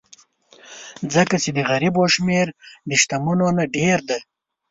ځکه 1.13 1.35
چې 1.43 1.49
د 1.57 1.59
غریبو 1.69 2.03
شمېر 2.13 2.47
د 2.89 2.91
شتمنو 3.01 3.47
نه 3.57 3.65
ډېر 3.75 3.99
دی. 4.09 4.19